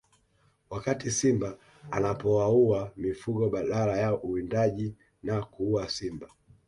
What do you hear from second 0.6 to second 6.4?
Wakati simba anapowaua mifugo badala ya uwindaji na kuua simba